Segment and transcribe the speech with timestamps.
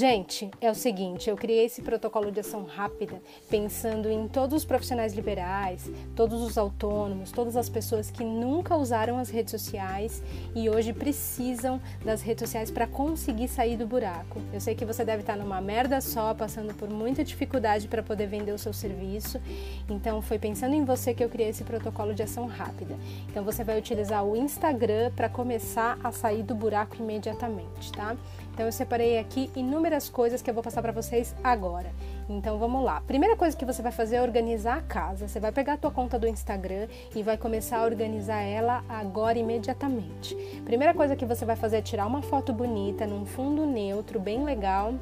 [0.00, 3.20] Gente, é o seguinte, eu criei esse protocolo de ação rápida
[3.50, 9.18] pensando em todos os profissionais liberais, todos os autônomos, todas as pessoas que nunca usaram
[9.18, 10.22] as redes sociais
[10.54, 14.40] e hoje precisam das redes sociais para conseguir sair do buraco.
[14.54, 18.26] Eu sei que você deve estar numa merda só, passando por muita dificuldade para poder
[18.26, 19.38] vender o seu serviço.
[19.86, 22.96] Então foi pensando em você que eu criei esse protocolo de ação rápida.
[23.28, 28.16] Então você vai utilizar o Instagram para começar a sair do buraco imediatamente, tá?
[28.60, 31.90] Então eu separei aqui inúmeras coisas que eu vou passar para vocês agora.
[32.28, 33.00] Então vamos lá.
[33.00, 35.26] Primeira coisa que você vai fazer é organizar a casa.
[35.26, 36.86] Você vai pegar a tua conta do Instagram
[37.16, 40.36] e vai começar a organizar ela agora imediatamente.
[40.62, 44.44] Primeira coisa que você vai fazer é tirar uma foto bonita num fundo neutro, bem
[44.44, 44.92] legal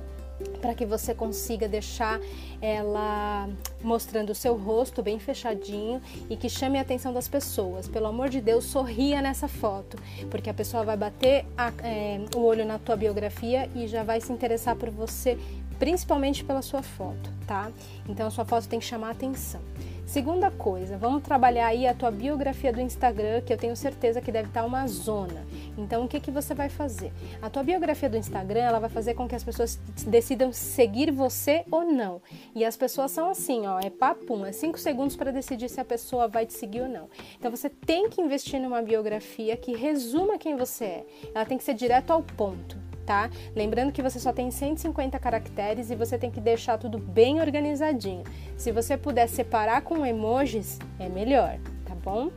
[0.60, 2.20] para que você consiga deixar
[2.60, 3.48] ela
[3.82, 7.88] mostrando o seu rosto bem fechadinho e que chame a atenção das pessoas.
[7.88, 9.96] Pelo amor de Deus, sorria nessa foto,
[10.30, 14.20] porque a pessoa vai bater a, é, o olho na tua biografia e já vai
[14.20, 15.38] se interessar por você,
[15.78, 17.70] principalmente pela sua foto, tá?
[18.08, 19.60] Então a sua foto tem que chamar a atenção.
[20.08, 24.32] Segunda coisa, vamos trabalhar aí a tua biografia do Instagram, que eu tenho certeza que
[24.32, 25.46] deve estar uma zona.
[25.76, 27.12] Então, o que, que você vai fazer?
[27.42, 31.62] A tua biografia do Instagram, ela vai fazer com que as pessoas decidam seguir você
[31.70, 32.22] ou não.
[32.54, 35.84] E as pessoas são assim, ó, é papum, é cinco segundos para decidir se a
[35.84, 37.10] pessoa vai te seguir ou não.
[37.38, 41.06] Então, você tem que investir numa biografia que resuma quem você é.
[41.34, 43.30] Ela tem que ser direto ao ponto tá?
[43.56, 48.22] Lembrando que você só tem 150 caracteres e você tem que deixar tudo bem organizadinho.
[48.54, 51.56] Se você puder separar com emojis, é melhor,
[51.86, 52.30] tá bom?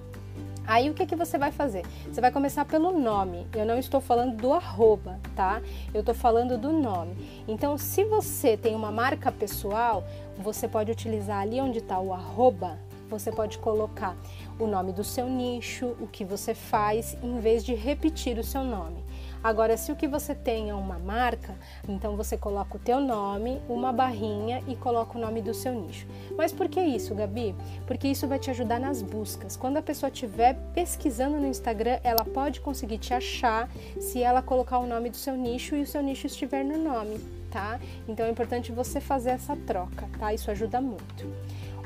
[0.65, 1.83] Aí o que, que você vai fazer?
[2.09, 3.45] Você vai começar pelo nome.
[3.53, 5.61] Eu não estou falando do arroba, tá?
[5.93, 7.17] Eu estou falando do nome.
[7.49, 10.05] Então, se você tem uma marca pessoal,
[10.37, 14.15] você pode utilizar ali onde está o arroba, você pode colocar
[14.57, 18.63] o nome do seu nicho, o que você faz, em vez de repetir o seu
[18.63, 19.03] nome.
[19.43, 21.55] Agora, se o que você tem é uma marca,
[21.87, 26.05] então você coloca o teu nome, uma barrinha e coloca o nome do seu nicho.
[26.37, 27.55] Mas por que isso, Gabi?
[27.87, 29.57] Porque isso vai te ajudar nas buscas.
[29.57, 33.67] Quando a pessoa estiver pesquisando no Instagram, ela pode conseguir te achar
[33.99, 37.19] se ela colocar o nome do seu nicho e o seu nicho estiver no nome,
[37.49, 37.79] tá?
[38.07, 40.33] Então é importante você fazer essa troca, tá?
[40.33, 41.27] Isso ajuda muito.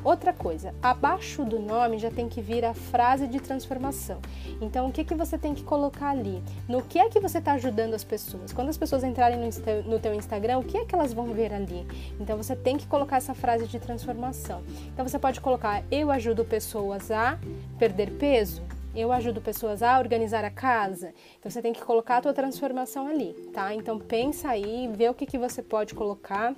[0.05, 4.21] Outra coisa, abaixo do nome já tem que vir a frase de transformação.
[4.61, 6.43] Então, o que, que você tem que colocar ali?
[6.69, 8.53] No que é que você está ajudando as pessoas?
[8.53, 11.51] Quando as pessoas entrarem no, no teu Instagram, o que é que elas vão ver
[11.51, 11.87] ali?
[12.19, 14.61] Então, você tem que colocar essa frase de transformação.
[14.93, 17.39] Então, você pode colocar: Eu ajudo pessoas a
[17.79, 18.61] perder peso.
[18.95, 21.13] Eu ajudo pessoas a organizar a casa.
[21.37, 23.75] Então você tem que colocar a tua transformação ali, tá?
[23.75, 26.55] Então pensa aí, vê o que, que você pode colocar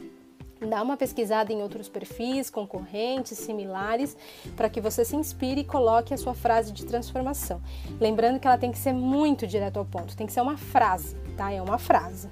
[0.60, 4.18] Dá uma pesquisada em outros perfis, concorrentes, similares,
[4.56, 7.62] para que você se inspire e coloque a sua frase de transformação.
[8.00, 11.16] Lembrando que ela tem que ser muito direto ao ponto, tem que ser uma frase,
[11.36, 11.52] tá?
[11.52, 12.28] É uma frase.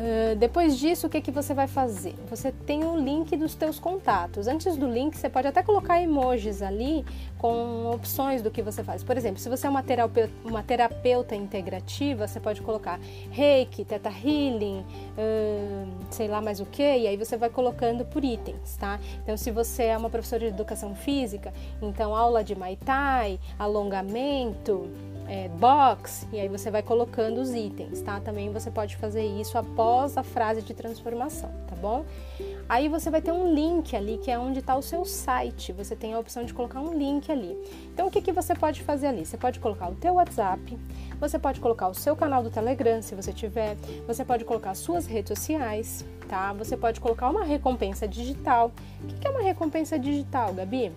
[0.00, 2.14] Uh, depois disso, o que, que você vai fazer?
[2.30, 4.46] Você tem o link dos teus contatos.
[4.46, 7.04] Antes do link, você pode até colocar emojis ali
[7.36, 9.04] com opções do que você faz.
[9.04, 12.98] Por exemplo, se você é uma terapeuta, uma terapeuta integrativa, você pode colocar
[13.30, 18.24] reiki, teta healing, uh, sei lá mais o que, e aí você vai colocando por
[18.24, 18.98] itens, tá?
[19.22, 24.88] Então, se você é uma professora de educação física, então aula de Muay Thai, alongamento,
[25.30, 28.18] é, box e aí você vai colocando os itens, tá?
[28.18, 32.04] Também você pode fazer isso após a frase de transformação, tá bom?
[32.68, 35.72] Aí você vai ter um link ali que é onde está o seu site.
[35.72, 37.56] Você tem a opção de colocar um link ali.
[37.94, 39.24] Então o que, que você pode fazer ali?
[39.24, 40.76] Você pode colocar o teu WhatsApp,
[41.20, 43.76] você pode colocar o seu canal do Telegram, se você tiver,
[44.08, 46.52] você pode colocar suas redes sociais, tá?
[46.54, 48.72] Você pode colocar uma recompensa digital.
[49.04, 50.90] O que, que é uma recompensa digital, Gabi?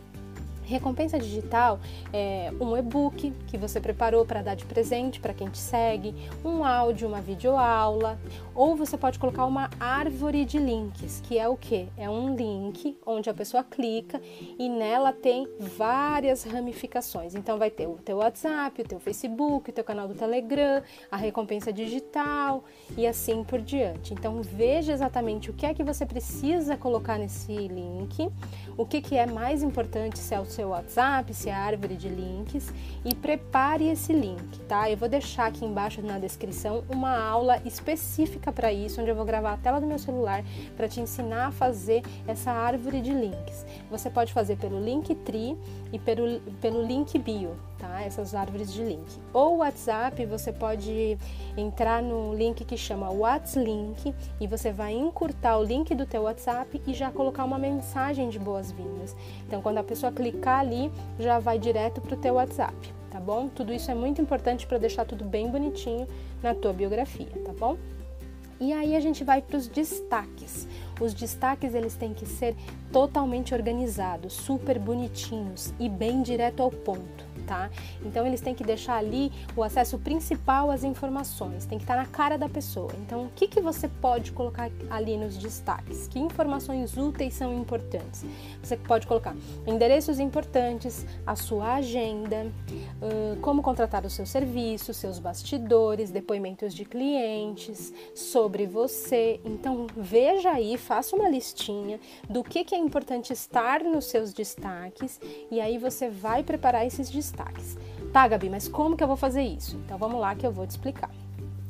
[0.65, 1.79] Recompensa digital
[2.11, 6.63] é um e-book que você preparou para dar de presente para quem te segue, um
[6.63, 8.19] áudio, uma videoaula,
[8.55, 11.87] ou você pode colocar uma árvore de links, que é o que?
[11.97, 14.21] É um link onde a pessoa clica
[14.57, 17.35] e nela tem várias ramificações.
[17.35, 21.17] Então vai ter o teu WhatsApp, o teu Facebook, o teu canal do Telegram, a
[21.17, 22.63] recompensa digital
[22.97, 24.13] e assim por diante.
[24.13, 28.29] Então veja exatamente o que é que você precisa colocar nesse link,
[28.77, 32.07] o que, que é mais importante se é o seu WhatsApp, se é árvore de
[32.07, 32.71] links
[33.03, 34.89] e prepare esse link, tá?
[34.89, 39.25] Eu vou deixar aqui embaixo na descrição uma aula específica para isso, onde eu vou
[39.25, 40.43] gravar a tela do meu celular
[40.77, 43.65] para te ensinar a fazer essa árvore de links.
[43.89, 45.57] Você pode fazer pelo Linktree
[45.91, 48.01] e pelo, pelo Link Bio, tá?
[48.01, 49.05] Essas árvores de link.
[49.33, 51.17] Ou WhatsApp, você pode
[51.57, 56.81] entrar no link que chama WhatsLink e você vai encurtar o link do teu WhatsApp
[56.87, 59.15] e já colocar uma mensagem de boas-vindas.
[59.45, 60.11] Então, quando a pessoa
[60.43, 62.75] clicar ali, já vai direto para o teu WhatsApp,
[63.09, 63.47] tá bom?
[63.47, 66.05] Tudo isso é muito importante para deixar tudo bem bonitinho
[66.41, 67.77] na tua biografia, tá bom?
[68.59, 70.67] E aí a gente vai para os destaques.
[71.01, 72.55] Os destaques eles têm que ser
[72.91, 77.69] totalmente organizados, super bonitinhos e bem direto ao ponto tá?
[78.03, 82.05] Então eles têm que deixar ali o acesso principal às informações, tem que estar na
[82.05, 82.91] cara da pessoa.
[82.99, 86.07] Então o que, que você pode colocar ali nos destaques?
[86.07, 88.25] Que informações úteis são importantes?
[88.61, 89.35] Você pode colocar
[89.67, 92.51] endereços importantes, a sua agenda,
[93.41, 99.39] como contratar o seu serviço, seus bastidores, depoimentos de clientes, sobre você.
[99.43, 101.99] Então veja aí, faça uma listinha
[102.29, 105.19] do que, que é importante estar nos seus destaques
[105.51, 107.77] e aí você vai preparar esses destaques destaques.
[108.11, 109.75] Tá, Gabi, mas como que eu vou fazer isso?
[109.77, 111.09] Então vamos lá que eu vou te explicar.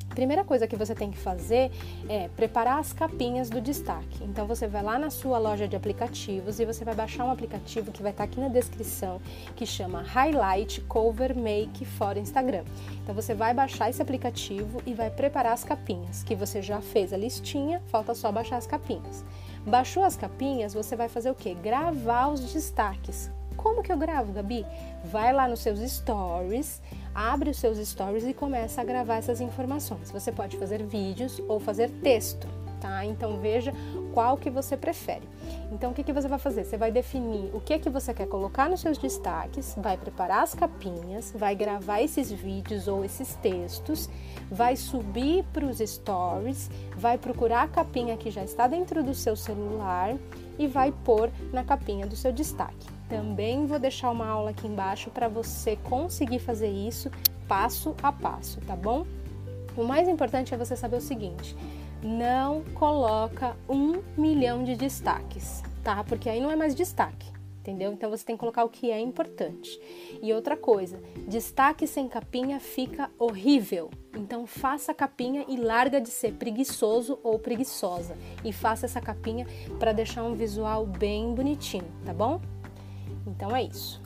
[0.09, 1.71] Primeira coisa que você tem que fazer
[2.07, 4.23] é preparar as capinhas do destaque.
[4.23, 7.91] Então você vai lá na sua loja de aplicativos e você vai baixar um aplicativo
[7.91, 9.19] que vai estar aqui na descrição,
[9.55, 12.63] que chama Highlight Cover Make for Instagram.
[13.01, 17.11] Então você vai baixar esse aplicativo e vai preparar as capinhas, que você já fez
[17.11, 19.25] a listinha, falta só baixar as capinhas.
[19.65, 21.55] Baixou as capinhas, você vai fazer o que?
[21.55, 24.65] Gravar os destaques como que eu gravo, Gabi?
[25.05, 26.81] Vai lá nos seus stories,
[27.13, 30.11] abre os seus stories e começa a gravar essas informações.
[30.11, 32.47] Você pode fazer vídeos ou fazer texto,
[32.83, 33.05] tá?
[33.05, 33.73] Então veja
[34.13, 35.27] qual que você prefere.
[35.71, 36.65] Então o que, que você vai fazer?
[36.65, 40.53] Você vai definir o que que você quer colocar nos seus destaques, vai preparar as
[40.53, 44.09] capinhas, vai gravar esses vídeos ou esses textos,
[44.51, 49.35] vai subir para os stories, vai procurar a capinha que já está dentro do seu
[49.35, 50.15] celular
[50.59, 52.92] e vai pôr na capinha do seu destaque.
[53.09, 57.11] Também vou deixar uma aula aqui embaixo para você conseguir fazer isso
[57.47, 59.05] passo a passo, tá bom?
[59.75, 61.55] O mais importante é você saber o seguinte:
[62.01, 66.03] não coloca um milhão de destaques, tá?
[66.03, 67.91] Porque aí não é mais destaque, entendeu?
[67.91, 69.79] Então você tem que colocar o que é importante.
[70.21, 73.89] E outra coisa, destaque sem capinha fica horrível.
[74.15, 79.47] Então faça capinha e larga de ser preguiçoso ou preguiçosa e faça essa capinha
[79.79, 82.39] para deixar um visual bem bonitinho, tá bom?
[83.25, 84.01] Então é isso.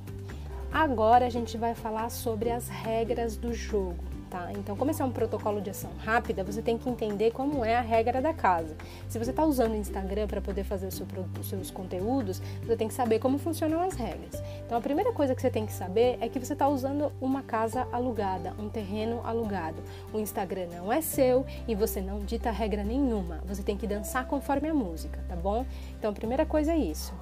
[0.71, 4.17] Agora a gente vai falar sobre as regras do jogo.
[4.29, 4.51] Tá?
[4.51, 7.75] Então, como esse é um protocolo de ação rápida, você tem que entender como é
[7.75, 8.75] a regra da casa.
[9.07, 11.07] Se você está usando o Instagram para poder fazer seu,
[11.39, 14.43] os seus conteúdos, você tem que saber como funcionam as regras.
[14.65, 17.41] Então, a primeira coisa que você tem que saber é que você está usando uma
[17.41, 19.81] casa alugada, um terreno alugado.
[20.11, 23.41] O Instagram não é seu e você não dita regra nenhuma.
[23.45, 25.65] Você tem que dançar conforme a música, tá bom?
[25.97, 27.13] Então, a primeira coisa é isso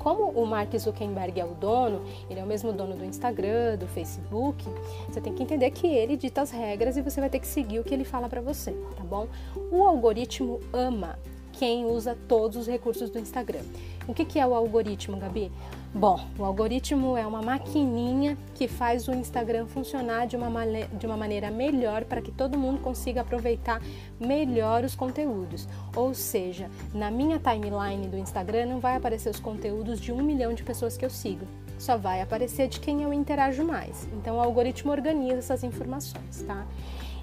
[0.00, 3.86] como o Mark Zuckerberg é o dono, ele é o mesmo dono do Instagram, do
[3.86, 4.64] Facebook,
[5.08, 7.78] você tem que entender que ele dita as regras e você vai ter que seguir
[7.78, 9.28] o que ele fala para você, tá bom?
[9.70, 11.18] O algoritmo ama
[11.52, 13.62] quem usa todos os recursos do Instagram.
[14.08, 15.52] O que, que é o algoritmo, Gabi?
[15.92, 20.48] Bom, o algoritmo é uma maquininha que faz o Instagram funcionar de uma,
[20.96, 23.82] de uma maneira melhor para que todo mundo consiga aproveitar
[24.20, 25.66] melhor os conteúdos.
[25.96, 30.54] Ou seja, na minha timeline do Instagram não vai aparecer os conteúdos de um milhão
[30.54, 31.44] de pessoas que eu sigo,
[31.76, 34.06] só vai aparecer de quem eu interajo mais.
[34.12, 36.68] Então o algoritmo organiza essas informações, tá?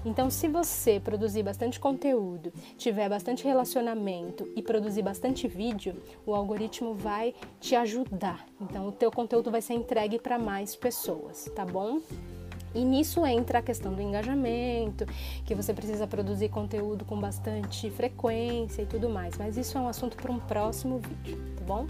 [0.04, 5.96] Então, se você produzir bastante conteúdo, tiver bastante relacionamento e produzir bastante vídeo,
[6.26, 8.46] o algoritmo vai te ajudar.
[8.60, 12.00] Então, o teu conteúdo vai ser entregue para mais pessoas, tá bom?
[12.74, 15.06] E nisso entra a questão do engajamento,
[15.44, 19.36] que você precisa produzir conteúdo com bastante frequência e tudo mais.
[19.38, 21.86] Mas isso é um assunto para um próximo vídeo, tá bom?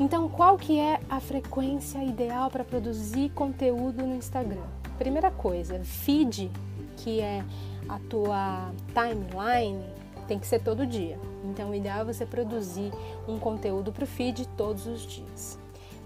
[0.00, 4.64] Então, qual que é a frequência ideal para produzir conteúdo no Instagram?
[4.96, 6.50] Primeira coisa, feed
[6.98, 7.44] que é
[7.88, 9.82] a tua timeline,
[10.26, 11.18] tem que ser todo dia.
[11.44, 12.92] Então, o ideal é você produzir
[13.26, 15.58] um conteúdo para o feed todos os dias.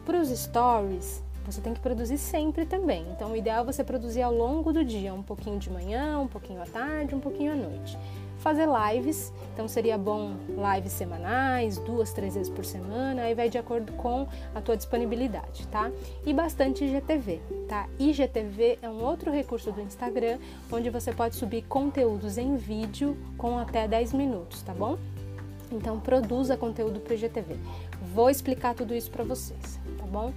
[0.05, 3.05] Para os stories, você tem que produzir sempre também.
[3.11, 6.29] Então, o ideal é você produzir ao longo do dia, um pouquinho de manhã, um
[6.29, 7.99] pouquinho à tarde, um pouquinho à noite
[8.43, 10.35] fazer lives, então seria bom
[10.75, 15.67] lives semanais, duas, três vezes por semana, aí vai de acordo com a tua disponibilidade,
[15.69, 15.91] tá?
[16.27, 17.89] E bastante IGTV, tá?
[17.99, 20.39] IGTV é um outro recurso do Instagram
[20.71, 24.99] onde você pode subir conteúdos em vídeo com até 10 minutos, tá bom?
[25.71, 27.57] Então produza conteúdo para IGTV.
[28.13, 30.33] Vou explicar tudo isso para vocês, tá bom?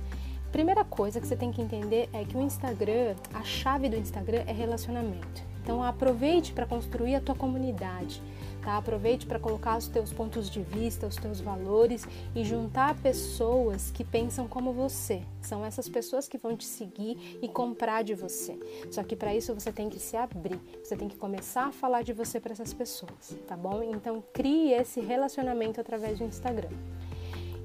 [0.56, 4.42] Primeira coisa que você tem que entender é que o Instagram, a chave do Instagram
[4.48, 5.44] é relacionamento.
[5.62, 8.24] Então aproveite para construir a tua comunidade,
[8.62, 8.78] tá?
[8.78, 14.06] Aproveite para colocar os teus pontos de vista, os teus valores e juntar pessoas que
[14.06, 15.24] pensam como você.
[15.42, 18.58] São essas pessoas que vão te seguir e comprar de você.
[18.90, 22.02] Só que para isso você tem que se abrir, você tem que começar a falar
[22.02, 23.84] de você para essas pessoas, tá bom?
[23.84, 26.70] Então crie esse relacionamento através do Instagram.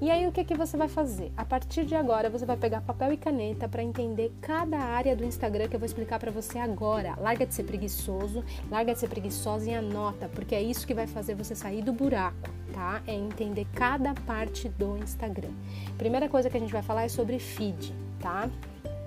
[0.01, 1.31] E aí o que, que você vai fazer?
[1.37, 5.23] A partir de agora você vai pegar papel e caneta para entender cada área do
[5.23, 7.13] Instagram que eu vou explicar para você agora.
[7.19, 11.05] Larga de ser preguiçoso, larga de ser preguiçosa e anota, porque é isso que vai
[11.05, 13.03] fazer você sair do buraco, tá?
[13.05, 15.51] É entender cada parte do Instagram.
[15.99, 18.49] Primeira coisa que a gente vai falar é sobre feed, tá?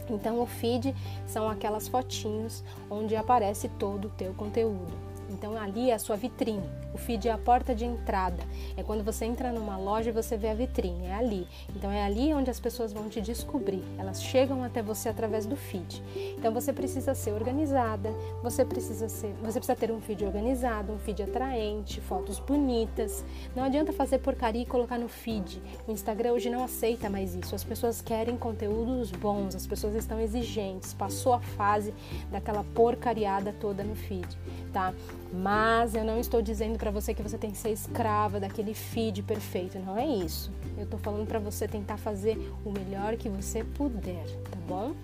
[0.08, 0.94] Então o feed
[1.26, 5.03] são aquelas fotinhos onde aparece todo o teu conteúdo.
[5.34, 6.68] Então ali é a sua vitrine.
[6.94, 8.42] O feed é a porta de entrada.
[8.76, 11.46] É quando você entra numa loja e você vê a vitrine, é ali.
[11.74, 13.82] Então é ali onde as pessoas vão te descobrir.
[13.98, 16.02] Elas chegam até você através do feed.
[16.38, 18.10] Então você precisa ser organizada,
[18.42, 23.24] você precisa ser, você precisa ter um feed organizado, um feed atraente, fotos bonitas.
[23.56, 25.60] Não adianta fazer porcaria e colocar no feed.
[25.88, 27.54] O Instagram hoje não aceita mais isso.
[27.54, 30.94] As pessoas querem conteúdos bons, as pessoas estão exigentes.
[30.94, 31.92] Passou a fase
[32.30, 34.28] daquela porcariada toda no feed,
[34.72, 34.94] tá?
[35.34, 39.22] Mas eu não estou dizendo para você que você tem que ser escrava daquele feed
[39.24, 40.52] perfeito, não é isso.
[40.76, 44.94] Eu estou falando para você tentar fazer o melhor que você puder, tá bom?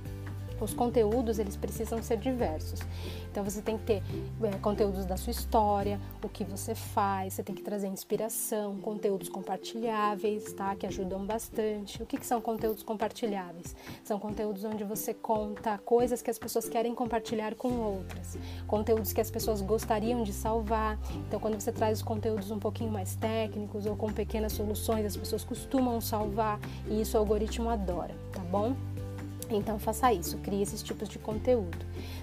[0.61, 2.81] Os conteúdos eles precisam ser diversos.
[3.31, 4.03] Então você tem que ter
[4.43, 9.29] é, conteúdos da sua história, o que você faz, você tem que trazer inspiração, conteúdos
[9.29, 10.75] compartilháveis, tá?
[10.75, 12.03] Que ajudam bastante.
[12.03, 13.77] O que, que são conteúdos compartilháveis?
[14.03, 18.37] São conteúdos onde você conta coisas que as pessoas querem compartilhar com outras,
[18.67, 20.99] conteúdos que as pessoas gostariam de salvar.
[21.29, 25.17] Então quando você traz os conteúdos um pouquinho mais técnicos ou com pequenas soluções, as
[25.17, 28.75] pessoas costumam salvar e isso o algoritmo adora, tá bom?
[29.57, 31.79] Então faça isso, crie esses tipos de conteúdo.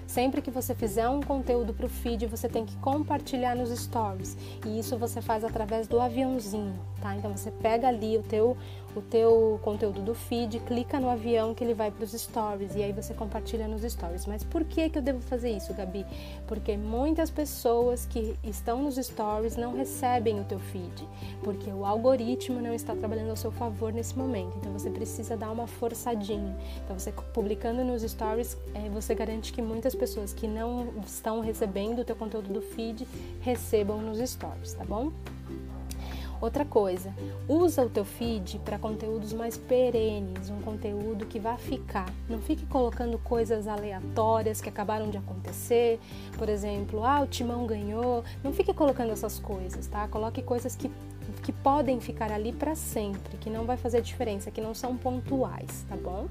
[0.08, 4.38] Sempre que você fizer um conteúdo para o feed, você tem que compartilhar nos stories.
[4.64, 7.14] E isso você faz através do aviãozinho, tá?
[7.14, 8.56] Então você pega ali o teu
[8.96, 12.82] o teu conteúdo do feed, clica no avião que ele vai para os stories e
[12.82, 14.26] aí você compartilha nos stories.
[14.26, 16.04] Mas por que que eu devo fazer isso, Gabi?
[16.46, 21.06] Porque muitas pessoas que estão nos stories não recebem o teu feed,
[21.42, 24.56] porque o algoritmo não está trabalhando ao seu favor nesse momento.
[24.56, 26.56] Então você precisa dar uma forçadinha.
[26.84, 32.00] Então você publicando nos stories, é, você garante que muitas pessoas que não estão recebendo
[32.00, 33.06] o teu conteúdo do feed
[33.40, 35.12] recebam nos stories, tá bom?
[36.40, 37.12] Outra coisa,
[37.48, 42.08] usa o teu feed para conteúdos mais perenes, um conteúdo que vai ficar.
[42.28, 45.98] Não fique colocando coisas aleatórias que acabaram de acontecer,
[46.36, 48.22] por exemplo, ah, o Timão ganhou.
[48.44, 50.06] Não fique colocando essas coisas, tá?
[50.06, 50.88] Coloque coisas que
[51.42, 55.84] que podem ficar ali para sempre, que não vai fazer diferença, que não são pontuais,
[55.88, 56.26] tá bom?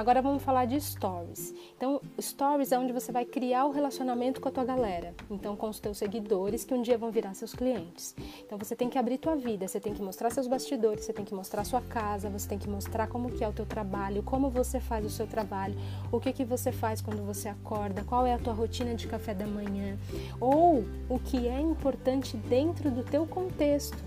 [0.00, 1.54] Agora vamos falar de stories.
[1.76, 5.14] Então, stories é onde você vai criar o relacionamento com a tua galera.
[5.30, 8.16] Então, com os teus seguidores que um dia vão virar seus clientes.
[8.42, 11.22] Então, você tem que abrir tua vida, você tem que mostrar seus bastidores, você tem
[11.22, 14.48] que mostrar sua casa, você tem que mostrar como que é o teu trabalho, como
[14.48, 15.74] você faz o seu trabalho,
[16.10, 19.34] o que que você faz quando você acorda, qual é a tua rotina de café
[19.34, 19.98] da manhã,
[20.40, 23.98] ou o que é importante dentro do teu contexto.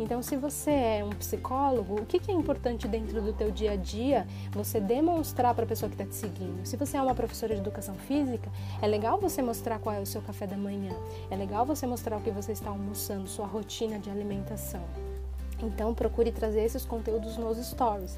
[0.00, 3.76] Então, se você é um psicólogo, o que, é importante dentro do teu dia a
[3.76, 6.64] dia você demonstrar para a pessoa que está te seguindo?
[6.64, 10.06] Se você é uma professora de educação física, é legal você mostrar qual é o
[10.06, 10.90] seu café da manhã,
[11.30, 14.82] é legal você mostrar o que você está almoçando, sua rotina de alimentação.
[15.62, 18.16] Então, procure trazer esses conteúdos nos stories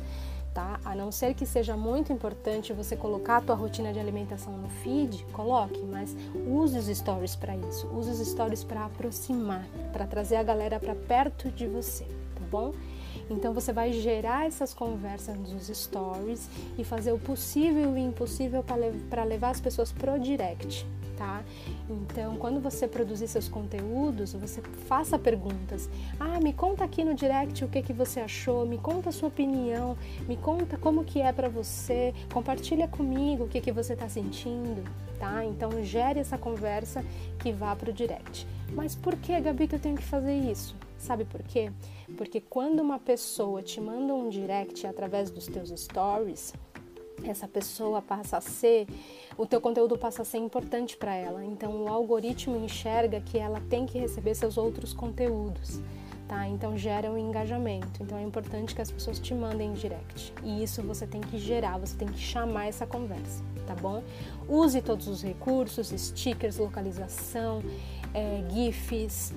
[0.52, 0.80] tá?
[0.84, 4.68] A não ser que seja muito importante você colocar a tua rotina de alimentação no
[4.68, 6.16] feed, coloque, mas
[6.46, 7.86] use os stories para isso.
[7.88, 12.72] Use os stories para aproximar, para trazer a galera para perto de você, tá bom?
[13.30, 18.64] Então você vai gerar essas conversas nos stories e fazer o possível e o impossível
[19.08, 20.86] para levar as pessoas pro direct,
[21.22, 21.44] tá?
[21.88, 25.88] Então, quando você produzir seus conteúdos, você faça perguntas.
[26.18, 29.28] Ah, me conta aqui no direct o que que você achou, me conta a sua
[29.28, 34.08] opinião, me conta como que é para você, compartilha comigo o que que você está
[34.08, 34.82] sentindo,
[35.20, 35.44] tá?
[35.44, 37.04] Então, gere essa conversa
[37.38, 38.44] que vá para o direct.
[38.74, 40.74] Mas por que, Gabi, que eu tenho que fazer isso?
[40.98, 41.70] Sabe por quê?
[42.16, 46.52] Porque quando uma pessoa te manda um direct através dos teus stories,
[47.24, 48.86] essa pessoa passa a ser,
[49.36, 51.44] o teu conteúdo passa a ser importante para ela.
[51.44, 55.80] Então o algoritmo enxerga que ela tem que receber seus outros conteúdos,
[56.28, 56.48] tá?
[56.48, 58.02] Então gera um engajamento.
[58.02, 60.32] Então é importante que as pessoas te mandem direct.
[60.42, 64.02] E isso você tem que gerar, você tem que chamar essa conversa, tá bom?
[64.48, 67.62] Use todos os recursos, stickers, localização,
[68.14, 69.32] é, GIFs,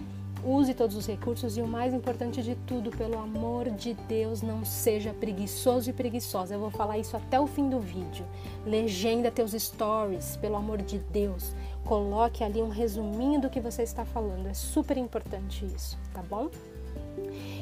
[0.46, 4.64] Use todos os recursos e o mais importante de tudo, pelo amor de Deus, não
[4.64, 6.54] seja preguiçoso e preguiçosa.
[6.54, 8.24] Eu vou falar isso até o fim do vídeo.
[8.64, 11.56] Legenda teus stories, pelo amor de Deus.
[11.84, 14.46] Coloque ali um resuminho do que você está falando.
[14.46, 16.52] É super importante isso, tá bom?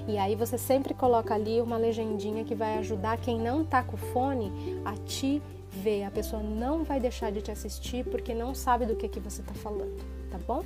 [0.06, 3.96] E aí você sempre coloca ali uma legendinha que vai ajudar quem não tá com
[3.96, 4.52] o fone
[4.84, 6.04] a te ver.
[6.04, 9.40] A pessoa não vai deixar de te assistir porque não sabe do que que você
[9.40, 10.66] está falando, tá bom?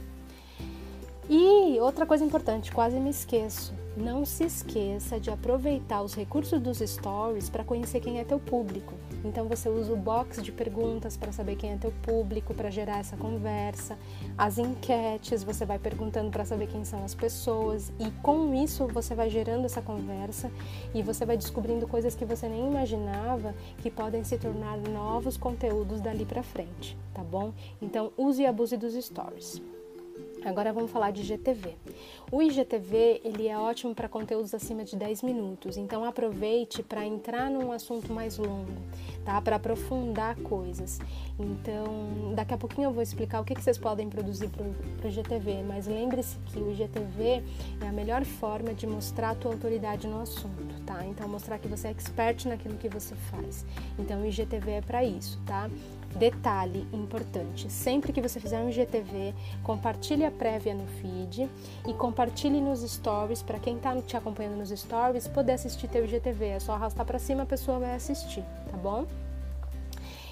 [1.30, 3.74] E outra coisa importante, quase me esqueço.
[3.98, 8.94] Não se esqueça de aproveitar os recursos dos stories para conhecer quem é teu público.
[9.26, 13.00] Então você usa o box de perguntas para saber quem é teu público, para gerar
[13.00, 13.98] essa conversa.
[14.38, 19.14] As enquetes, você vai perguntando para saber quem são as pessoas e com isso você
[19.14, 20.50] vai gerando essa conversa
[20.94, 26.00] e você vai descobrindo coisas que você nem imaginava que podem se tornar novos conteúdos
[26.00, 27.52] dali para frente, tá bom?
[27.82, 29.62] Então use e abuse dos stories.
[30.46, 31.76] Agora vamos falar de IGTV.
[32.32, 37.50] O IGTV ele é ótimo para conteúdos acima de 10 minutos, então aproveite para entrar
[37.50, 38.72] num assunto mais longo,
[39.26, 39.42] tá?
[39.42, 41.00] Para aprofundar coisas.
[41.40, 45.08] Então, daqui a pouquinho eu vou explicar o que, que vocês podem produzir para o
[45.08, 47.44] IGTV, mas lembre-se que o IGTV
[47.82, 51.06] é a melhor forma de mostrar a tua autoridade no assunto, tá?
[51.06, 53.66] Então, mostrar que você é expert naquilo que você faz.
[53.98, 55.70] Então, o IGTV é para isso, tá?
[56.16, 59.34] Detalhe importante: sempre que você fizer um IGTV,
[59.64, 61.50] compartilhe a prévia no feed
[61.88, 66.46] e compartilhe nos stories para quem está te acompanhando nos stories poder assistir teu IGTV.
[66.46, 69.06] É só arrastar para cima, a pessoa vai assistir, tá bom?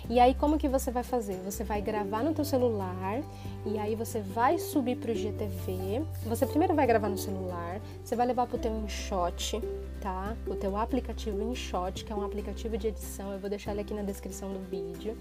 [0.07, 1.37] E aí como que você vai fazer?
[1.43, 3.21] Você vai gravar no teu celular
[3.65, 6.03] e aí você vai subir para o IGTV.
[6.27, 9.59] Você primeiro vai gravar no celular, você vai levar para o teu InShot,
[9.99, 10.35] tá?
[10.45, 13.33] O teu aplicativo InShot, que é um aplicativo de edição.
[13.33, 15.17] Eu vou deixar ele aqui na descrição do vídeo.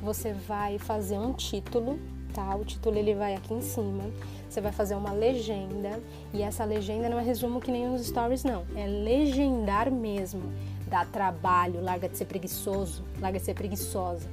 [0.00, 1.98] Você vai fazer um título,
[2.32, 2.54] tá?
[2.54, 4.04] O título ele vai aqui em cima.
[4.48, 6.00] Você vai fazer uma legenda
[6.32, 10.52] e essa legenda não é resumo que nem nos stories não, é legendar mesmo
[10.92, 14.28] dá trabalho, larga de ser preguiçoso, larga de ser preguiçosa.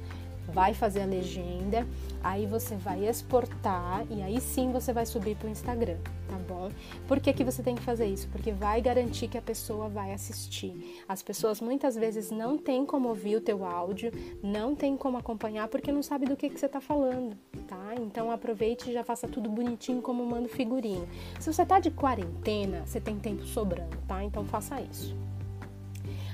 [0.52, 1.86] Vai fazer a legenda,
[2.22, 5.96] aí você vai exportar e aí sim você vai subir para o Instagram,
[6.28, 6.70] tá bom?
[7.06, 8.28] Por que, que você tem que fazer isso?
[8.28, 11.02] Porque vai garantir que a pessoa vai assistir.
[11.08, 14.12] As pessoas muitas vezes não têm como ouvir o teu áudio,
[14.42, 17.38] não tem como acompanhar porque não sabe do que, que você está falando,
[17.68, 17.94] tá?
[18.00, 21.06] Então aproveite e já faça tudo bonitinho como mando figurinha.
[21.38, 24.22] Se você está de quarentena, você tem tempo sobrando, tá?
[24.24, 25.16] Então faça isso.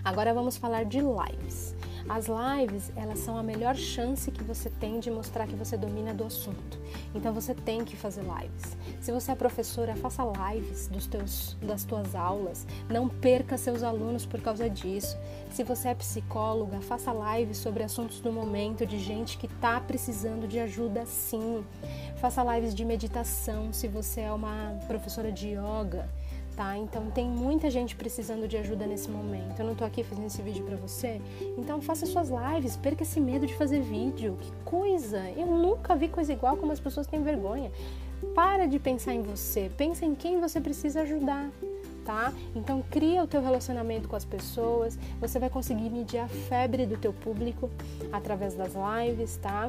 [0.07, 1.75] Agora vamos falar de lives.
[2.09, 6.15] As lives, elas são a melhor chance que você tem de mostrar que você domina
[6.15, 6.79] do assunto.
[7.13, 8.77] Então você tem que fazer lives.
[9.01, 12.65] Se você é professora, faça lives dos teus, das tuas aulas.
[12.89, 15.19] Não perca seus alunos por causa disso.
[15.51, 20.47] Se você é psicóloga, faça lives sobre assuntos do momento de gente que está precisando
[20.47, 21.65] de ajuda sim.
[22.21, 26.09] Faça lives de meditação se você é uma professora de yoga
[26.57, 26.77] tá?
[26.77, 29.61] Então tem muita gente precisando de ajuda nesse momento.
[29.61, 31.21] Eu não tô aqui fazendo esse vídeo para você.
[31.59, 34.37] Então faça suas lives, perca esse medo de fazer vídeo.
[34.41, 35.21] Que coisa!
[35.37, 37.71] Eu nunca vi coisa igual como as pessoas têm vergonha.
[38.35, 41.51] Para de pensar em você, pensa em quem você precisa ajudar.
[42.05, 42.33] Tá?
[42.55, 46.97] Então cria o teu relacionamento com as pessoas, você vai conseguir medir a febre do
[46.97, 47.69] teu público
[48.13, 49.69] através das lives, tá?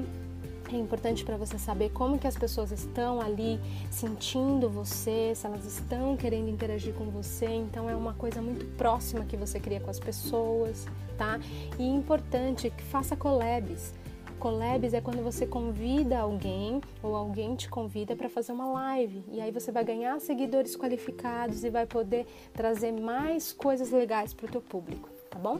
[0.72, 3.58] É importante para você saber como que as pessoas estão ali
[3.90, 7.46] sentindo você, se elas estão querendo interagir com você.
[7.46, 10.86] Então é uma coisa muito próxima que você cria com as pessoas,
[11.18, 11.40] tá?
[11.80, 13.94] E importante que faça collabs.
[14.40, 19.42] Collabs é quando você convida alguém ou alguém te convida para fazer uma live e
[19.42, 24.50] aí você vai ganhar seguidores qualificados e vai poder trazer mais coisas legais para o
[24.50, 25.60] teu público, tá bom?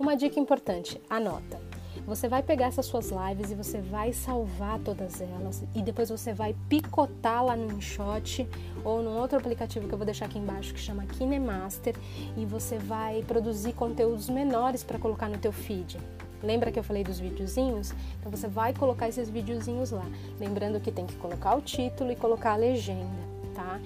[0.00, 1.77] Uma dica importante, anota.
[2.08, 6.32] Você vai pegar essas suas lives e você vai salvar todas elas e depois você
[6.32, 8.48] vai picotar lá no InShot
[8.82, 11.94] ou num outro aplicativo que eu vou deixar aqui embaixo que chama KineMaster
[12.34, 15.98] e você vai produzir conteúdos menores para colocar no teu feed.
[16.42, 17.92] Lembra que eu falei dos videozinhos?
[18.18, 20.06] Então você vai colocar esses videozinhos lá.
[20.40, 23.20] Lembrando que tem que colocar o título e colocar a legenda,
[23.54, 23.78] tá?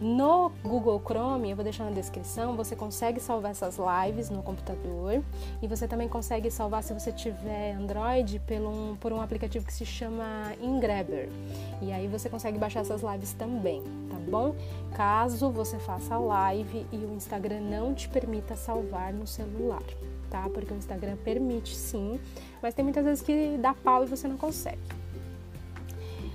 [0.00, 5.22] No Google Chrome, eu vou deixar na descrição, você consegue salvar essas lives no computador
[5.60, 9.74] e você também consegue salvar se você tiver Android pelo um, por um aplicativo que
[9.74, 11.28] se chama Ingrabber.
[11.82, 14.54] E aí você consegue baixar essas lives também, tá bom?
[14.94, 19.82] Caso você faça live e o Instagram não te permita salvar no celular,
[20.30, 20.48] tá?
[20.48, 22.18] Porque o Instagram permite sim,
[22.62, 24.80] mas tem muitas vezes que dá pau e você não consegue.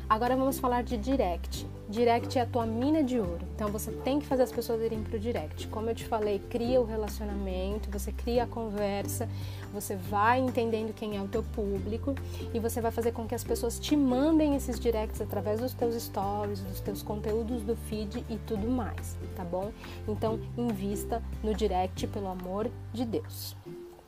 [0.07, 1.65] Agora vamos falar de direct.
[1.87, 3.45] Direct é a tua mina de ouro.
[3.53, 5.67] Então você tem que fazer as pessoas irem para o direct.
[5.67, 9.29] Como eu te falei, cria o relacionamento, você cria a conversa,
[9.71, 12.15] você vai entendendo quem é o teu público
[12.53, 15.95] e você vai fazer com que as pessoas te mandem esses directs através dos teus
[16.01, 19.71] stories, dos teus conteúdos do feed e tudo mais, tá bom?
[20.07, 23.55] Então invista no direct pelo amor de Deus,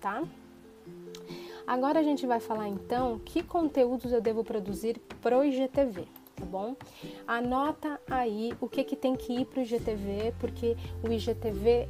[0.01, 0.23] tá?
[1.67, 6.07] Agora a gente vai falar então que conteúdos eu devo produzir pro IGTV,
[6.37, 6.75] tá bom?
[7.27, 11.89] Anota aí o que, que tem que ir pro IGTV, porque o IGTV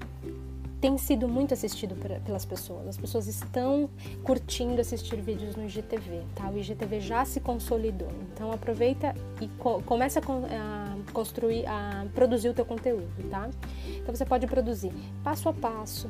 [0.80, 2.88] tem sido muito assistido pelas pessoas.
[2.88, 3.90] As pessoas estão
[4.24, 6.50] curtindo assistir vídeos no IGTV, tá?
[6.50, 8.10] O IGTV já se consolidou.
[8.32, 13.50] Então aproveita e co começa a construir, a produzir o teu conteúdo, tá?
[13.88, 16.10] Então você pode produzir passo a passo,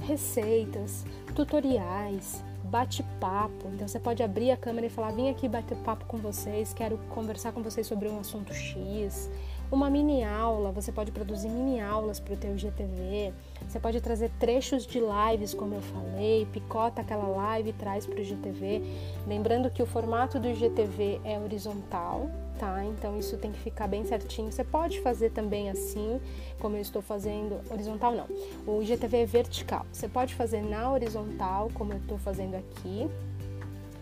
[0.00, 3.68] receitas, tutoriais, bate-papo.
[3.72, 6.98] Então você pode abrir a câmera e falar: "Vim aqui bater papo com vocês, quero
[7.10, 9.30] conversar com vocês sobre um assunto X"
[9.70, 13.32] uma mini aula, você pode produzir mini aulas para o teu IGTV,
[13.66, 18.16] você pode trazer trechos de lives, como eu falei, picota aquela live e traz para
[18.16, 18.82] o IGTV.
[19.26, 22.84] Lembrando que o formato do IGTV é horizontal, tá?
[22.84, 24.50] Então isso tem que ficar bem certinho.
[24.50, 26.20] Você pode fazer também assim,
[26.58, 28.26] como eu estou fazendo, horizontal não.
[28.66, 29.86] O IGTV é vertical.
[29.92, 33.08] Você pode fazer na horizontal, como eu estou fazendo aqui,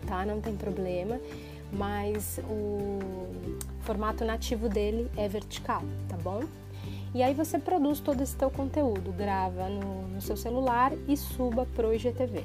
[0.07, 0.25] tá?
[0.25, 1.19] Não tem problema
[1.71, 2.99] mas o
[3.81, 6.43] formato nativo dele é vertical, tá bom?
[7.13, 11.65] E aí você produz todo esse teu conteúdo, grava no, no seu celular e suba
[11.75, 12.43] pro IGTV.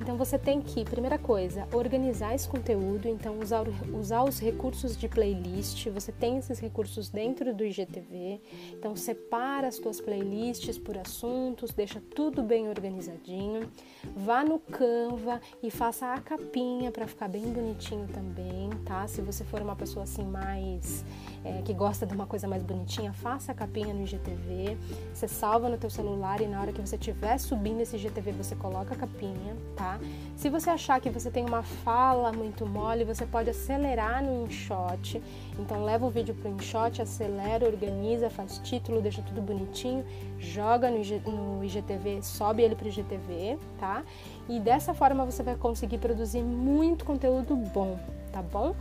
[0.00, 5.08] Então você tem que, primeira coisa, organizar esse conteúdo, então usar, usar os recursos de
[5.08, 5.88] playlist.
[5.88, 8.40] Você tem esses recursos dentro do IGTV.
[8.72, 13.70] Então separa as tuas playlists por assuntos, deixa tudo bem organizadinho.
[14.16, 19.06] Vá no Canva e faça a capinha para ficar bem bonitinho também, tá?
[19.06, 21.04] Se você for uma pessoa assim mais
[21.44, 24.78] é, que gosta de uma coisa mais bonitinha, faça a capinha no IGTV.
[25.12, 28.56] Você salva no teu celular e na hora que você estiver subindo esse IGTV você
[28.56, 30.00] coloca a capinha, tá?
[30.36, 35.22] Se você achar que você tem uma fala muito mole, você pode acelerar no InShot.
[35.58, 40.04] Então leva o vídeo para o InShot, acelera, organiza, faz título, deixa tudo bonitinho,
[40.38, 44.02] joga no, IG, no IGTV, sobe ele para o IGTV, tá?
[44.48, 47.98] E dessa forma você vai conseguir produzir muito conteúdo bom,
[48.32, 48.74] tá bom?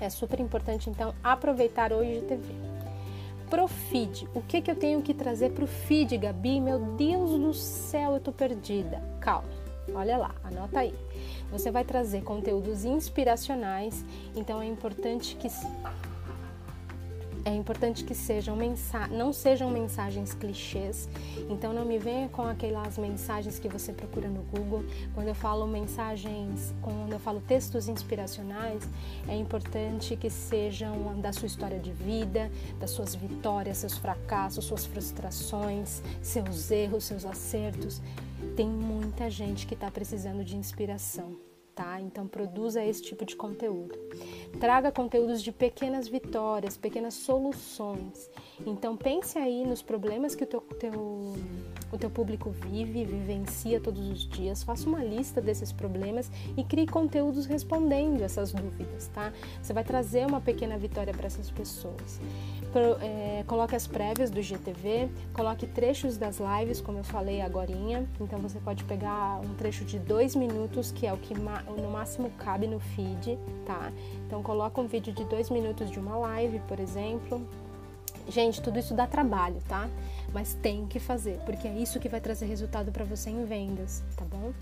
[0.00, 2.54] É super importante então aproveitar o IGTV.
[3.48, 6.60] Pro feed, o que, que eu tenho que trazer pro feed, Gabi?
[6.60, 9.00] Meu Deus do céu, eu tô perdida.
[9.20, 9.48] Calma.
[9.94, 10.94] Olha lá, anota aí.
[11.50, 14.04] Você vai trazer conteúdos inspiracionais,
[14.34, 15.48] então é importante que
[17.46, 21.08] é importante que sejam mensa não sejam mensagens clichês.
[21.48, 24.84] Então não me venha com aquelas mensagens que você procura no Google.
[25.14, 28.82] Quando eu falo mensagens, quando eu falo textos inspiracionais,
[29.28, 34.84] é importante que sejam da sua história de vida, das suas vitórias, seus fracassos, suas
[34.84, 38.02] frustrações, seus erros, seus acertos.
[38.56, 41.45] Tem muita gente que está precisando de inspiração
[41.76, 42.00] tá?
[42.00, 43.94] Então produza esse tipo de conteúdo.
[44.58, 48.30] Traga conteúdos de pequenas vitórias, pequenas soluções.
[48.64, 51.36] Então pense aí nos problemas que o teu, teu,
[51.92, 54.62] o teu público vive, vivencia todos os dias.
[54.62, 59.30] Faça uma lista desses problemas e crie conteúdos respondendo essas dúvidas, tá?
[59.62, 62.18] Você vai trazer uma pequena vitória para essas pessoas.
[62.72, 67.66] Pro, é, coloque as prévias do GTV, coloque trechos das lives, como eu falei agora.
[68.20, 71.34] Então você pode pegar um trecho de dois minutos, que é o que
[71.74, 73.92] no máximo cabe no feed, tá?
[74.26, 77.40] Então coloca um vídeo de dois minutos de uma live, por exemplo.
[78.28, 79.88] Gente, tudo isso dá trabalho, tá?
[80.32, 84.02] Mas tem que fazer, porque é isso que vai trazer resultado para você em vendas,
[84.16, 84.52] tá bom?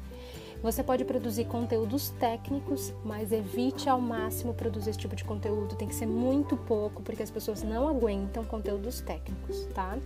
[0.62, 5.76] Você pode produzir conteúdos técnicos, mas evite ao máximo produzir esse tipo de conteúdo.
[5.76, 9.98] Tem que ser muito pouco, porque as pessoas não aguentam conteúdos técnicos, tá?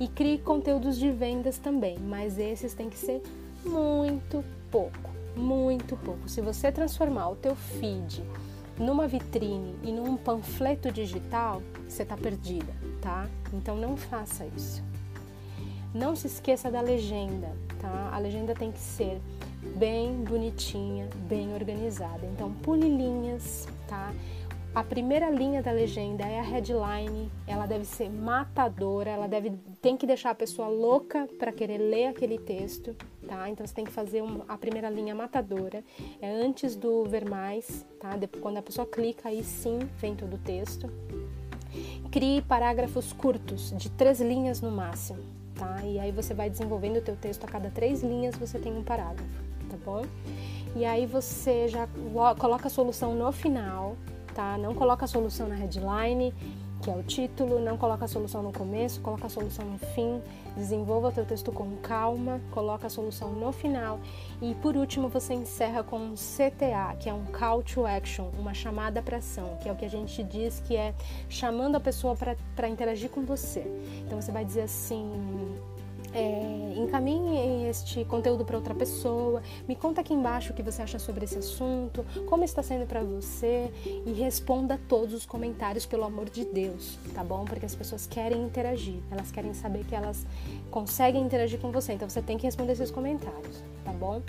[0.00, 3.22] E crie conteúdos de vendas também, mas esses tem que ser
[3.66, 6.28] muito pouco muito pouco.
[6.28, 8.22] Se você transformar o teu feed
[8.78, 13.28] numa vitrine e num panfleto digital, você está perdida, tá?
[13.52, 14.82] Então não faça isso.
[15.94, 18.10] Não se esqueça da legenda, tá?
[18.12, 19.20] A legenda tem que ser
[19.76, 22.26] bem bonitinha, bem organizada.
[22.26, 24.12] Então pule linhas, tá?
[24.74, 29.98] A primeira linha da legenda é a headline, ela deve ser matadora, ela deve tem
[29.98, 32.96] que deixar a pessoa louca para querer ler aquele texto,
[33.28, 33.50] tá?
[33.50, 35.84] Então você tem que fazer uma, a primeira linha matadora,
[36.22, 38.16] é antes do ver mais, tá?
[38.16, 40.90] Depois, quando a pessoa clica aí sim vem todo o texto.
[42.10, 45.22] Crie parágrafos curtos, de três linhas no máximo,
[45.54, 45.82] tá?
[45.84, 48.82] E aí você vai desenvolvendo o teu texto a cada três linhas você tem um
[48.82, 49.28] parágrafo,
[49.68, 50.02] tá bom?
[50.74, 51.86] E aí você já
[52.38, 53.96] coloca a solução no final,
[54.34, 54.58] tá?
[54.58, 56.34] Não coloca a solução na headline,
[56.82, 60.20] que é o título, não coloca a solução no começo, coloca a solução no fim,
[60.56, 64.00] desenvolva o teu texto com calma, coloca a solução no final
[64.40, 68.52] e por último você encerra com um CTA, que é um call to action, uma
[68.52, 70.92] chamada para ação, que é o que a gente diz que é
[71.28, 73.64] chamando a pessoa para interagir com você.
[74.04, 75.08] Então você vai dizer assim,
[76.14, 80.98] é, encaminhe este conteúdo para outra pessoa, me conta aqui embaixo o que você acha
[80.98, 83.70] sobre esse assunto, como está sendo para você
[84.06, 87.44] e responda todos os comentários pelo amor de Deus, tá bom?
[87.44, 90.26] Porque as pessoas querem interagir, elas querem saber que elas
[90.70, 94.22] conseguem interagir com você, então você tem que responder esses comentários, tá bom?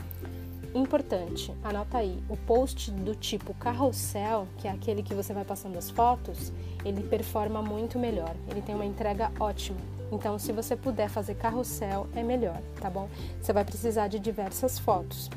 [0.74, 5.78] Importante, anota aí, o post do tipo carrossel, que é aquele que você vai passando
[5.78, 6.52] as fotos,
[6.84, 9.93] ele performa muito melhor, ele tem uma entrega ótima.
[10.14, 13.10] Então, se você puder fazer carrossel, é melhor, tá bom?
[13.42, 15.28] Você vai precisar de diversas fotos.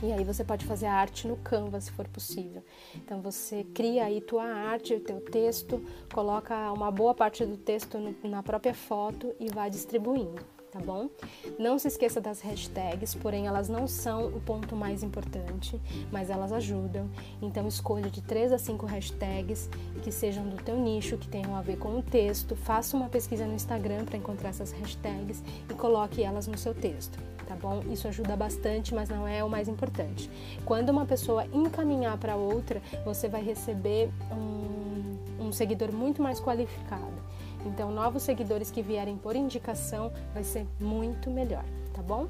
[0.00, 2.62] E aí você pode fazer a arte no Canva, se for possível.
[2.94, 7.98] Então você cria aí tua arte, o teu texto, coloca uma boa parte do texto
[8.22, 11.08] na própria foto e vai distribuindo tá bom?
[11.56, 16.52] Não se esqueça das hashtags, porém elas não são o ponto mais importante, mas elas
[16.52, 17.08] ajudam.
[17.40, 19.70] Então escolha de 3 a 5 hashtags
[20.02, 22.56] que sejam do teu nicho, que tenham a ver com o texto.
[22.56, 27.16] Faça uma pesquisa no Instagram para encontrar essas hashtags e coloque elas no seu texto.
[27.46, 27.84] Tá bom?
[27.92, 30.28] Isso ajuda bastante, mas não é o mais importante.
[30.64, 37.33] Quando uma pessoa encaminhar para outra, você vai receber um, um seguidor muito mais qualificado.
[37.64, 42.28] Então, novos seguidores que vierem por indicação vai ser muito melhor, tá bom?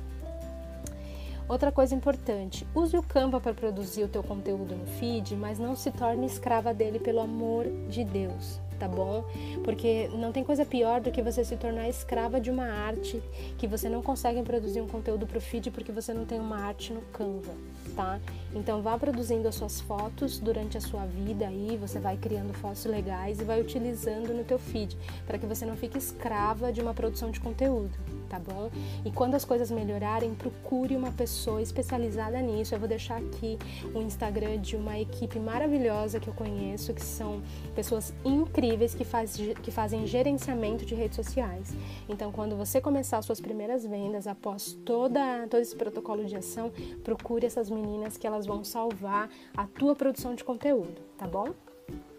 [1.46, 5.76] Outra coisa importante, use o Canva para produzir o teu conteúdo no feed, mas não
[5.76, 9.24] se torne escrava dele pelo amor de Deus, tá bom?
[9.62, 13.22] Porque não tem coisa pior do que você se tornar escrava de uma arte
[13.58, 16.58] que você não consegue produzir um conteúdo para o feed porque você não tem uma
[16.58, 17.52] arte no Canva
[17.94, 18.20] tá?
[18.54, 22.84] Então vá produzindo as suas fotos durante a sua vida aí, você vai criando fotos
[22.84, 26.94] legais e vai utilizando no teu feed, para que você não fique escrava de uma
[26.94, 27.92] produção de conteúdo,
[28.28, 28.70] tá bom?
[29.04, 32.74] E quando as coisas melhorarem, procure uma pessoa especializada nisso.
[32.74, 33.58] Eu vou deixar aqui
[33.94, 37.42] o Instagram de uma equipe maravilhosa que eu conheço, que são
[37.74, 38.63] pessoas incríveis
[38.94, 41.74] que, faz, que fazem gerenciamento de redes sociais.
[42.08, 46.72] Então, quando você começar as suas primeiras vendas, após toda, todo esse protocolo de ação,
[47.02, 51.54] procure essas meninas que elas vão salvar a tua produção de conteúdo, tá bom?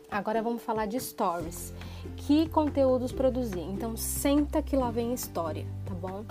[0.10, 1.74] Agora vamos falar de stories.
[2.18, 3.62] Que conteúdos produzir?
[3.62, 6.24] Então senta que lá vem história, tá bom?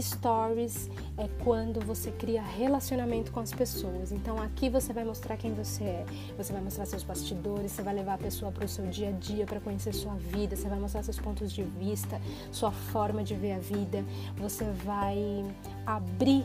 [0.00, 4.12] Stories é quando você cria relacionamento com as pessoas.
[4.12, 6.06] Então aqui você vai mostrar quem você é,
[6.36, 9.12] você vai mostrar seus bastidores, você vai levar a pessoa para o seu dia a
[9.12, 12.20] dia para conhecer sua vida, você vai mostrar seus pontos de vista,
[12.52, 14.04] sua forma de ver a vida,
[14.36, 15.44] você vai
[15.86, 16.44] abrir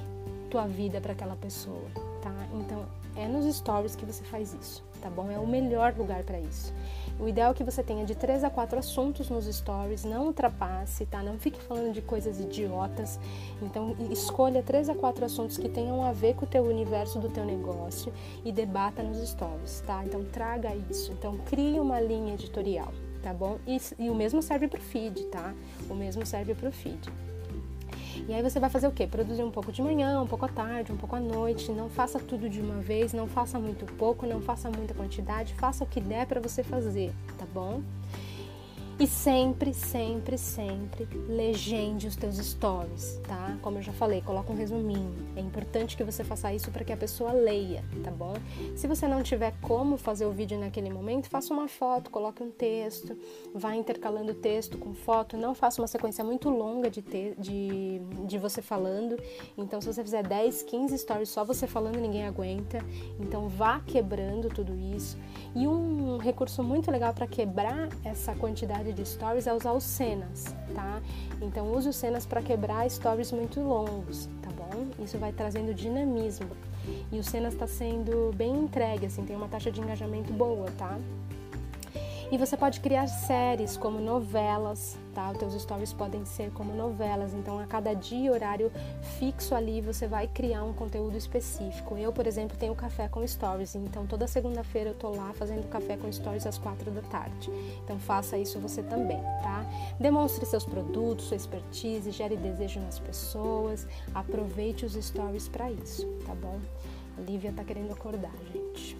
[0.49, 2.33] tua vida para aquela pessoa tá?
[2.53, 5.29] Então é nos stories que você faz isso, tá bom?
[5.31, 6.73] É o melhor lugar para isso.
[7.19, 11.05] O ideal é que você tenha de 3 a 4 assuntos nos stories, não ultrapasse,
[11.05, 11.21] tá?
[11.21, 13.19] Não fique falando de coisas idiotas.
[13.61, 17.27] Então escolha 3 a 4 assuntos que tenham a ver com o teu universo do
[17.27, 18.13] teu negócio
[18.45, 20.01] e debata nos stories, tá?
[20.05, 21.11] Então traga isso.
[21.11, 23.57] Então crie uma linha editorial, tá bom?
[23.67, 25.53] E, e o mesmo serve para o feed, tá?
[25.89, 27.11] O mesmo serve para o feed.
[28.27, 29.07] E aí você vai fazer o quê?
[29.07, 31.71] Produzir um pouco de manhã, um pouco à tarde, um pouco à noite.
[31.71, 35.83] Não faça tudo de uma vez, não faça muito pouco, não faça muita quantidade, faça
[35.83, 37.81] o que der para você fazer, tá bom?
[38.99, 43.57] E sempre, sempre, sempre legende os teus stories, tá?
[43.61, 45.15] Como eu já falei, coloca um resuminho.
[45.37, 48.33] É importante que você faça isso para que a pessoa leia, tá bom?
[48.75, 52.51] Se você não tiver como fazer o vídeo naquele momento, faça uma foto, coloque um
[52.51, 53.17] texto,
[53.55, 55.37] vá intercalando texto com foto.
[55.37, 59.17] Não faça uma sequência muito longa de, te, de, de você falando.
[59.57, 62.83] Então, se você fizer 10, 15 stories só você falando, ninguém aguenta.
[63.17, 65.17] Então, vá quebrando tudo isso.
[65.55, 70.45] E um recurso muito legal para quebrar essa quantidade de stories é usar os cenas,
[70.73, 71.01] tá?
[71.41, 74.87] Então use os cenas para quebrar stories muito longos, tá bom?
[75.03, 76.47] Isso vai trazendo dinamismo.
[77.11, 80.97] E o cenas está sendo bem entregue, assim, tem uma taxa de engajamento boa, tá?
[82.31, 85.31] E você pode criar séries como novelas, tá?
[85.31, 87.33] Os teus stories podem ser como novelas.
[87.33, 88.71] Então, a cada dia, horário
[89.17, 91.97] fixo ali, você vai criar um conteúdo específico.
[91.97, 93.73] Eu, por exemplo, tenho café com stories.
[93.73, 97.49] Então, toda segunda-feira eu tô lá fazendo café com stories às quatro da tarde.
[97.83, 99.65] Então, faça isso você também, tá?
[99.99, 103.87] Demonstre seus produtos, sua expertise, gere desejo nas pessoas.
[104.13, 106.59] Aproveite os stories para isso, tá bom?
[107.17, 108.95] A Lívia tá querendo acordar, gente.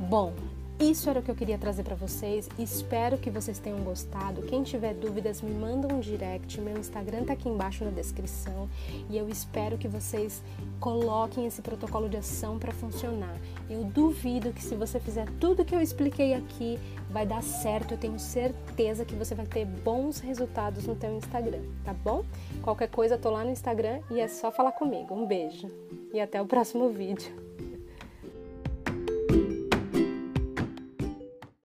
[0.00, 0.32] Bom,
[0.80, 2.48] isso era o que eu queria trazer para vocês.
[2.56, 4.42] Espero que vocês tenham gostado.
[4.42, 6.60] Quem tiver dúvidas, me manda um direct.
[6.60, 8.68] Meu Instagram tá aqui embaixo na descrição
[9.10, 10.40] e eu espero que vocês
[10.78, 13.36] coloquem esse protocolo de ação para funcionar.
[13.68, 16.78] Eu duvido que se você fizer tudo que eu expliquei aqui,
[17.10, 17.94] vai dar certo.
[17.94, 22.24] Eu tenho certeza que você vai ter bons resultados no teu Instagram, tá bom?
[22.62, 25.12] Qualquer coisa, tô lá no Instagram e é só falar comigo.
[25.12, 25.68] Um beijo
[26.14, 27.47] e até o próximo vídeo.